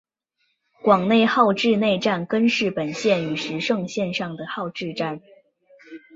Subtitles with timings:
[0.81, 5.21] 广内号志站根室本线与石胜线上的号志站。